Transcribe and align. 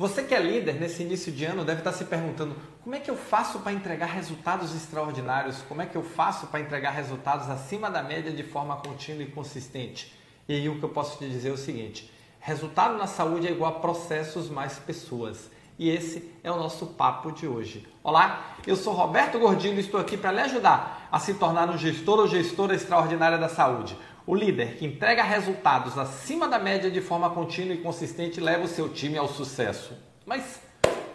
Você 0.00 0.22
que 0.22 0.34
é 0.34 0.40
líder 0.40 0.80
nesse 0.80 1.02
início 1.02 1.30
de 1.30 1.44
ano 1.44 1.62
deve 1.62 1.80
estar 1.80 1.92
se 1.92 2.06
perguntando 2.06 2.56
como 2.82 2.94
é 2.94 2.98
que 2.98 3.10
eu 3.10 3.16
faço 3.18 3.58
para 3.58 3.74
entregar 3.74 4.06
resultados 4.06 4.74
extraordinários? 4.74 5.60
Como 5.68 5.82
é 5.82 5.84
que 5.84 5.94
eu 5.94 6.02
faço 6.02 6.46
para 6.46 6.58
entregar 6.58 6.92
resultados 6.92 7.50
acima 7.50 7.90
da 7.90 8.02
média 8.02 8.32
de 8.32 8.42
forma 8.42 8.76
contínua 8.76 9.24
e 9.24 9.26
consistente? 9.26 10.10
E 10.48 10.54
aí 10.54 10.70
o 10.70 10.78
que 10.78 10.82
eu 10.82 10.88
posso 10.88 11.18
te 11.18 11.28
dizer 11.28 11.50
é 11.50 11.52
o 11.52 11.56
seguinte: 11.58 12.10
resultado 12.40 12.96
na 12.96 13.06
saúde 13.06 13.46
é 13.46 13.50
igual 13.50 13.76
a 13.76 13.78
processos 13.78 14.48
mais 14.48 14.78
pessoas. 14.78 15.50
E 15.78 15.90
esse 15.90 16.32
é 16.42 16.50
o 16.50 16.56
nosso 16.56 16.86
papo 16.86 17.30
de 17.30 17.46
hoje. 17.46 17.86
Olá, 18.02 18.54
eu 18.66 18.76
sou 18.76 18.94
Roberto 18.94 19.38
Gordilho 19.38 19.76
e 19.76 19.80
estou 19.80 20.00
aqui 20.00 20.16
para 20.16 20.32
lhe 20.32 20.40
ajudar 20.40 21.08
a 21.12 21.18
se 21.18 21.34
tornar 21.34 21.68
um 21.68 21.76
gestor 21.76 22.20
ou 22.20 22.26
gestora 22.26 22.74
extraordinária 22.74 23.36
da 23.36 23.50
saúde. 23.50 23.98
O 24.26 24.34
líder 24.34 24.76
que 24.76 24.86
entrega 24.86 25.22
resultados 25.22 25.96
acima 25.96 26.46
da 26.46 26.58
média 26.58 26.90
de 26.90 27.00
forma 27.00 27.30
contínua 27.30 27.74
e 27.74 27.78
consistente 27.78 28.40
leva 28.40 28.64
o 28.64 28.68
seu 28.68 28.88
time 28.88 29.16
ao 29.16 29.26
sucesso. 29.26 29.94
Mas 30.26 30.60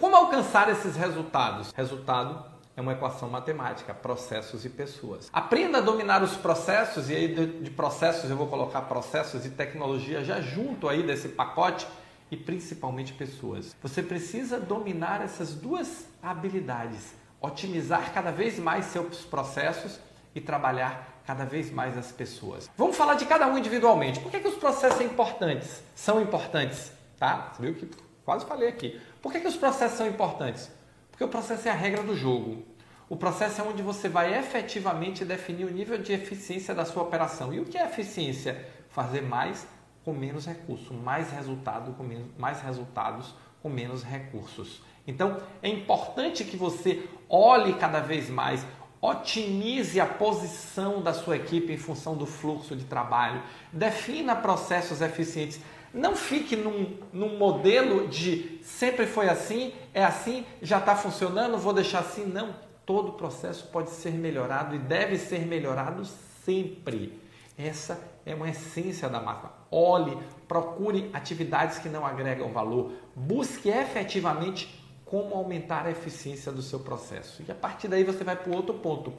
como 0.00 0.16
alcançar 0.16 0.70
esses 0.70 0.96
resultados? 0.96 1.70
Resultado 1.76 2.44
é 2.76 2.80
uma 2.80 2.92
equação 2.92 3.28
matemática, 3.28 3.94
processos 3.94 4.64
e 4.64 4.68
pessoas. 4.68 5.28
Aprenda 5.32 5.78
a 5.78 5.80
dominar 5.80 6.22
os 6.22 6.36
processos, 6.36 7.08
e 7.08 7.14
aí 7.14 7.34
de 7.62 7.70
processos 7.70 8.30
eu 8.30 8.36
vou 8.36 8.48
colocar 8.48 8.82
processos 8.82 9.46
e 9.46 9.50
tecnologia 9.50 10.24
já 10.24 10.40
junto 10.40 10.88
aí 10.88 11.02
desse 11.02 11.28
pacote, 11.28 11.86
e 12.30 12.36
principalmente 12.36 13.12
pessoas. 13.12 13.76
Você 13.80 14.02
precisa 14.02 14.58
dominar 14.58 15.20
essas 15.22 15.54
duas 15.54 16.06
habilidades, 16.22 17.14
otimizar 17.40 18.12
cada 18.12 18.32
vez 18.32 18.58
mais 18.58 18.86
seus 18.86 19.20
processos 19.20 20.00
e 20.34 20.40
trabalhar 20.40 21.20
cada 21.26 21.44
vez 21.44 21.70
mais 21.70 21.96
as 21.96 22.12
pessoas. 22.12 22.70
Vamos 22.76 22.96
falar 22.96 23.14
de 23.14 23.24
cada 23.24 23.46
um 23.46 23.56
individualmente. 23.56 24.20
Por 24.20 24.30
que, 24.30 24.40
que 24.40 24.48
os 24.48 24.56
processos 24.56 24.98
são 24.98 25.06
importantes? 25.06 25.82
São 25.94 26.20
importantes, 26.20 26.92
tá? 27.18 27.52
Você 27.52 27.62
viu 27.62 27.74
que 27.74 27.88
quase 28.24 28.44
falei 28.44 28.68
aqui. 28.68 29.00
Por 29.22 29.32
que, 29.32 29.40
que 29.40 29.48
os 29.48 29.56
processos 29.56 29.96
são 29.96 30.06
importantes? 30.06 30.70
Porque 31.10 31.24
o 31.24 31.28
processo 31.28 31.68
é 31.68 31.70
a 31.70 31.74
regra 31.74 32.02
do 32.02 32.16
jogo. 32.16 32.64
O 33.08 33.16
processo 33.16 33.60
é 33.60 33.64
onde 33.64 33.82
você 33.82 34.08
vai 34.08 34.36
efetivamente 34.38 35.24
definir 35.24 35.64
o 35.66 35.70
nível 35.70 35.98
de 35.98 36.12
eficiência 36.12 36.74
da 36.74 36.84
sua 36.84 37.02
operação. 37.02 37.52
E 37.52 37.60
o 37.60 37.64
que 37.64 37.78
é 37.78 37.84
eficiência? 37.84 38.66
Fazer 38.88 39.20
mais 39.20 39.66
com 40.04 40.12
menos 40.12 40.46
recursos, 40.46 40.90
mais 40.90 41.30
resultado 41.30 41.92
com 41.92 42.02
menos, 42.02 42.28
mais 42.36 42.60
resultados 42.60 43.34
com 43.62 43.68
menos 43.68 44.02
recursos. 44.02 44.82
Então, 45.06 45.38
é 45.62 45.68
importante 45.68 46.44
que 46.44 46.56
você 46.56 47.08
olhe 47.28 47.74
cada 47.74 48.00
vez 48.00 48.28
mais 48.28 48.66
Otimize 49.06 50.00
a 50.00 50.06
posição 50.06 51.02
da 51.02 51.12
sua 51.12 51.36
equipe 51.36 51.70
em 51.70 51.76
função 51.76 52.16
do 52.16 52.24
fluxo 52.24 52.74
de 52.74 52.86
trabalho. 52.86 53.42
Defina 53.70 54.34
processos 54.34 55.02
eficientes. 55.02 55.60
Não 55.92 56.16
fique 56.16 56.56
num, 56.56 56.96
num 57.12 57.36
modelo 57.36 58.08
de 58.08 58.58
sempre 58.62 59.06
foi 59.06 59.28
assim, 59.28 59.74
é 59.92 60.02
assim, 60.02 60.46
já 60.62 60.78
está 60.78 60.96
funcionando, 60.96 61.58
vou 61.58 61.74
deixar 61.74 61.98
assim. 61.98 62.24
Não. 62.24 62.54
Todo 62.86 63.12
processo 63.12 63.66
pode 63.66 63.90
ser 63.90 64.12
melhorado 64.12 64.74
e 64.74 64.78
deve 64.78 65.18
ser 65.18 65.40
melhorado 65.40 66.06
sempre. 66.42 67.20
Essa 67.58 68.00
é 68.24 68.34
uma 68.34 68.48
essência 68.48 69.06
da 69.10 69.20
marca. 69.20 69.50
Olhe, 69.70 70.16
procure 70.48 71.10
atividades 71.12 71.76
que 71.76 71.90
não 71.90 72.06
agregam 72.06 72.50
valor. 72.52 72.92
Busque 73.14 73.68
efetivamente 73.68 74.82
como 75.14 75.36
aumentar 75.36 75.86
a 75.86 75.92
eficiência 75.92 76.50
do 76.50 76.60
seu 76.60 76.80
processo. 76.80 77.40
E 77.46 77.52
a 77.52 77.54
partir 77.54 77.86
daí 77.86 78.02
você 78.02 78.24
vai 78.24 78.34
para 78.34 78.50
o 78.50 78.56
outro 78.56 78.74
ponto: 78.74 79.12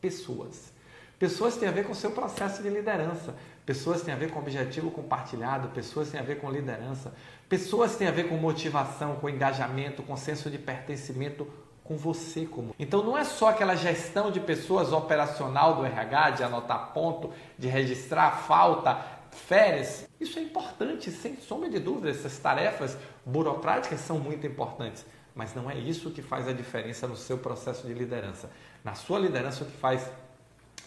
pessoas. 0.00 0.72
Pessoas 1.20 1.56
têm 1.56 1.68
a 1.68 1.72
ver 1.72 1.84
com 1.86 1.92
o 1.92 1.94
seu 1.94 2.10
processo 2.10 2.64
de 2.64 2.68
liderança. 2.68 3.32
Pessoas 3.64 4.02
têm 4.02 4.12
a 4.12 4.16
ver 4.16 4.32
com 4.32 4.40
objetivo 4.40 4.90
compartilhado, 4.90 5.68
pessoas 5.68 6.10
têm 6.10 6.18
a 6.18 6.22
ver 6.24 6.40
com 6.40 6.50
liderança, 6.50 7.14
pessoas 7.48 7.94
têm 7.94 8.08
a 8.08 8.10
ver 8.10 8.28
com 8.28 8.36
motivação, 8.36 9.16
com 9.16 9.28
engajamento, 9.28 10.02
com 10.02 10.16
senso 10.16 10.50
de 10.50 10.58
pertencimento 10.58 11.46
com 11.84 11.96
você 11.96 12.44
como. 12.44 12.74
Então 12.76 13.04
não 13.04 13.16
é 13.16 13.22
só 13.22 13.50
aquela 13.50 13.76
gestão 13.76 14.32
de 14.32 14.40
pessoas 14.40 14.92
operacional 14.92 15.76
do 15.76 15.84
RH, 15.84 16.30
de 16.30 16.42
anotar 16.42 16.92
ponto, 16.92 17.30
de 17.56 17.68
registrar 17.68 18.32
falta, 18.32 19.00
férias. 19.30 20.08
Isso 20.20 20.40
é 20.40 20.42
importante, 20.42 21.10
sem 21.12 21.36
sombra 21.36 21.68
de 21.68 21.78
dúvida, 21.78 22.10
essas 22.10 22.36
tarefas 22.36 22.98
burocráticas 23.24 24.00
são 24.00 24.18
muito 24.18 24.44
importantes 24.44 25.06
mas 25.36 25.54
não 25.54 25.70
é 25.70 25.78
isso 25.78 26.10
que 26.10 26.22
faz 26.22 26.48
a 26.48 26.52
diferença 26.52 27.06
no 27.06 27.14
seu 27.14 27.36
processo 27.36 27.86
de 27.86 27.92
liderança. 27.92 28.50
Na 28.82 28.94
sua 28.94 29.18
liderança, 29.18 29.64
o 29.64 29.66
que 29.66 29.76
faz 29.76 30.10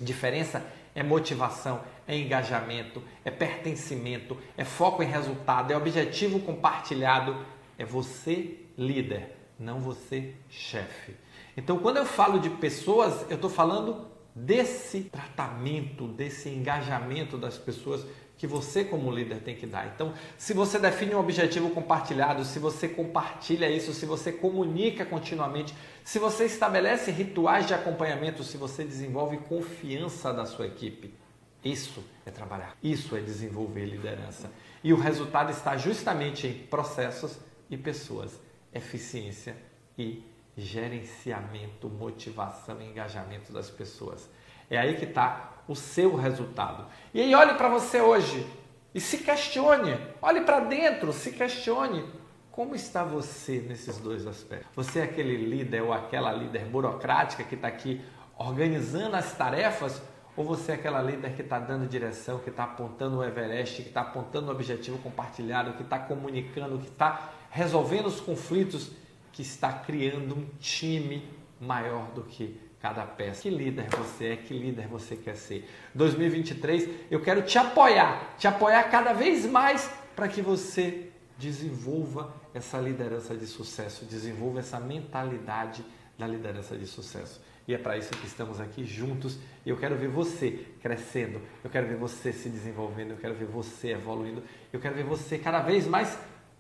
diferença 0.02 0.66
é 0.96 1.04
motivação, 1.04 1.82
é 2.08 2.18
engajamento, 2.18 3.04
é 3.24 3.30
pertencimento, 3.30 4.36
é 4.58 4.66
foco 4.66 5.04
em 5.04 5.06
resultado, 5.06 5.72
é 5.72 5.78
objetivo 5.78 6.40
compartilhado, 6.40 7.38
é 7.78 7.86
você 7.86 8.58
líder, 8.76 9.38
não 9.60 9.80
você 9.80 10.34
chefe. 10.50 11.14
Então, 11.56 11.78
quando 11.78 11.98
eu 11.98 12.06
falo 12.06 12.40
de 12.40 12.50
pessoas, 12.50 13.30
eu 13.30 13.36
estou 13.36 13.52
falando 13.52 14.08
desse 14.34 15.02
tratamento, 15.02 16.08
desse 16.08 16.50
engajamento 16.50 17.38
das 17.38 17.58
pessoas 17.58 18.04
que 18.40 18.48
você 18.48 18.86
como 18.86 19.12
líder 19.12 19.42
tem 19.42 19.54
que 19.54 19.68
dar. 19.68 19.86
Então, 19.94 20.14
se 20.38 20.54
você 20.54 20.80
define 20.80 21.14
um 21.14 21.20
objetivo 21.20 21.70
compartilhado, 21.72 22.46
se 22.46 22.58
você 22.58 22.88
compartilha 22.88 23.70
isso, 23.70 23.94
se 23.94 24.06
você 24.06 24.32
comunica 24.32 25.06
continuamente, 25.06 25.76
se 26.06 26.18
você 26.18 26.46
estabelece 26.46 27.12
rituais 27.12 27.68
de 27.68 27.74
acompanhamento, 27.74 28.42
se 28.42 28.56
você 28.56 28.86
desenvolve 28.86 29.38
confiança 29.40 30.34
da 30.34 30.46
sua 30.46 30.68
equipe, 30.68 31.14
isso 31.62 32.02
é 32.26 32.32
trabalhar. 32.32 32.78
Isso 32.82 33.14
é 33.14 33.20
desenvolver 33.20 33.86
liderança. 33.86 34.50
E 34.82 34.94
o 34.94 34.98
resultado 34.98 35.52
está 35.52 35.76
justamente 35.76 36.48
em 36.48 36.54
processos 36.54 37.38
e 37.70 37.76
pessoas, 37.76 38.40
eficiência 38.74 39.58
e 39.98 40.24
gerenciamento, 40.56 41.90
motivação 41.90 42.82
e 42.82 42.86
engajamento 42.86 43.52
das 43.52 43.70
pessoas. 43.70 44.30
É 44.70 44.78
aí 44.78 44.96
que 44.96 45.06
está 45.06 45.50
o 45.68 45.76
seu 45.76 46.16
resultado. 46.16 46.86
E 47.14 47.22
aí 47.22 47.34
olhe 47.34 47.54
para 47.54 47.70
você 47.70 48.02
hoje 48.02 48.46
e 48.94 49.00
se 49.00 49.20
questione. 49.20 49.98
Olhe 50.22 50.42
para 50.42 50.62
dentro, 50.62 51.14
se 51.14 51.32
questione. 51.32 52.06
Como 52.52 52.76
está 52.76 53.04
você 53.04 53.64
nesses 53.68 53.98
dois 53.98 54.28
aspectos? 54.28 54.70
Você 54.76 55.00
é 55.00 55.04
aquele 55.04 55.38
líder 55.38 55.82
ou 55.82 55.94
aquela 55.94 56.32
líder 56.34 56.66
burocrática 56.66 57.44
que 57.44 57.56
está 57.56 57.68
aqui 57.68 58.02
organizando 58.38 59.16
as 59.16 59.32
tarefas? 59.34 60.02
Ou 60.36 60.44
você 60.44 60.72
é 60.72 60.76
aquela 60.76 61.02
líder 61.02 61.36
que 61.36 61.42
está 61.42 61.60
dando 61.60 61.88
direção, 61.88 62.40
que 62.40 62.50
está 62.50 62.64
apontando 62.64 63.18
o 63.18 63.24
Everest, 63.24 63.82
que 63.82 63.90
está 63.90 64.02
apontando 64.02 64.48
o 64.48 64.52
objetivo 64.52 64.98
compartilhado, 65.00 65.74
que 65.74 65.84
está 65.84 66.00
comunicando, 66.00 66.78
que 66.80 66.88
está 66.88 67.32
resolvendo 67.50 68.08
os 68.08 68.20
conflitos, 68.20 68.92
que 69.32 69.42
está 69.42 69.72
criando 69.72 70.36
um 70.36 70.46
time 70.60 71.28
maior 71.60 72.12
do 72.12 72.24
que 72.24 72.60
cada 72.82 73.06
peça. 73.06 73.44
Que 73.44 73.50
líder 73.50 73.88
você 73.90 74.26
é, 74.28 74.36
que 74.38 74.54
líder 74.54 74.88
você 74.88 75.16
quer 75.16 75.36
ser. 75.36 75.70
2023, 75.94 76.90
eu 77.12 77.22
quero 77.22 77.42
te 77.44 77.58
apoiar, 77.58 78.36
te 78.38 78.48
apoiar 78.48 78.84
cada 78.90 79.14
vez 79.14 79.46
mais 79.46 79.90
para 80.16 80.28
que 80.28 80.42
você 80.42 81.10
desenvolva 81.38 82.34
essa 82.54 82.78
liderança 82.78 83.36
de 83.36 83.48
sucesso, 83.48 84.06
desenvolva 84.06 84.60
essa 84.60 84.80
mentalidade 84.80 85.86
da 86.18 86.28
liderança 86.28 86.76
de 86.76 86.86
sucesso. 86.86 87.42
E 87.66 87.74
é 87.74 87.78
para 87.78 87.98
isso 87.98 88.10
que 88.10 88.26
estamos 88.26 88.60
aqui 88.60 88.84
juntos. 88.84 89.38
Eu 89.66 89.78
quero 89.78 89.96
ver 89.96 90.10
você 90.10 90.66
crescendo, 90.82 91.40
eu 91.64 91.70
quero 91.70 91.88
ver 91.88 91.96
você 91.96 92.34
se 92.34 92.50
desenvolvendo, 92.50 93.12
eu 93.12 93.18
quero 93.18 93.36
ver 93.36 93.46
você 93.46 93.92
evoluindo, 93.92 94.44
eu 94.74 94.80
quero 94.80 94.96
ver 94.96 95.04
você 95.04 95.38
cada 95.38 95.62
vez 95.62 95.88
mais 95.88 96.18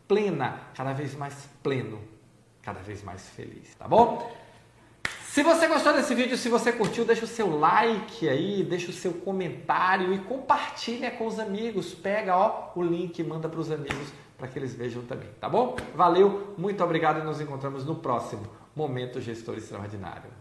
plena, 0.07 0.61
cada 0.75 0.93
vez 0.93 1.15
mais 1.15 1.49
pleno, 1.61 1.99
cada 2.61 2.79
vez 2.79 3.03
mais 3.03 3.27
feliz, 3.29 3.73
tá 3.75 3.87
bom? 3.87 4.31
Se 5.31 5.43
você 5.43 5.67
gostou 5.67 5.93
desse 5.93 6.15
vídeo, 6.15 6.35
se 6.35 6.49
você 6.49 6.71
curtiu, 6.71 7.05
deixa 7.05 7.23
o 7.23 7.27
seu 7.27 7.55
like 7.55 8.27
aí, 8.27 8.63
deixa 8.63 8.89
o 8.89 8.93
seu 8.93 9.13
comentário 9.13 10.11
e 10.11 10.17
compartilha 10.17 11.11
com 11.11 11.27
os 11.27 11.37
amigos. 11.37 11.93
Pega 11.93 12.35
ó, 12.35 12.71
o 12.75 12.81
link 12.81 13.19
e 13.19 13.23
manda 13.23 13.47
para 13.47 13.59
os 13.59 13.71
amigos 13.71 14.11
para 14.35 14.47
que 14.47 14.57
eles 14.57 14.73
vejam 14.73 15.03
também, 15.03 15.29
tá 15.39 15.47
bom? 15.47 15.75
Valeu, 15.93 16.55
muito 16.57 16.83
obrigado 16.83 17.19
e 17.19 17.23
nos 17.23 17.39
encontramos 17.39 17.85
no 17.85 17.93
próximo 17.93 18.41
Momento 18.75 19.21
Gestor 19.21 19.55
Extraordinário. 19.55 20.31